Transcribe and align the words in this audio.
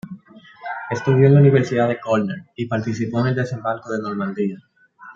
Estudió 0.89 1.27
en 1.27 1.35
la 1.35 1.41
Universidad 1.41 1.87
de 1.87 1.99
Cornell 1.99 2.49
y 2.55 2.65
participó 2.65 3.19
en 3.21 3.27
el 3.27 3.35
desembarco 3.35 3.91
de 3.91 4.01
Normandía. 4.01 4.57